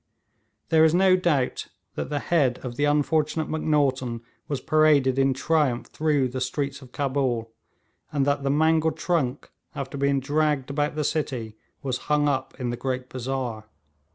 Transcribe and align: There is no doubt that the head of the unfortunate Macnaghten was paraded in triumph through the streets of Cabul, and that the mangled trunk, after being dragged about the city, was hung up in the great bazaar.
There 0.69 0.83
is 0.83 0.95
no 0.95 1.15
doubt 1.15 1.67
that 1.93 2.09
the 2.09 2.17
head 2.17 2.57
of 2.65 2.75
the 2.75 2.85
unfortunate 2.85 3.47
Macnaghten 3.49 4.21
was 4.47 4.59
paraded 4.59 5.19
in 5.19 5.35
triumph 5.35 5.85
through 5.93 6.29
the 6.29 6.41
streets 6.41 6.81
of 6.81 6.91
Cabul, 6.91 7.51
and 8.11 8.25
that 8.25 8.41
the 8.41 8.49
mangled 8.49 8.97
trunk, 8.97 9.51
after 9.75 9.99
being 9.99 10.19
dragged 10.19 10.71
about 10.71 10.95
the 10.95 11.03
city, 11.03 11.55
was 11.83 11.99
hung 12.09 12.27
up 12.27 12.59
in 12.59 12.71
the 12.71 12.77
great 12.77 13.09
bazaar. 13.09 13.67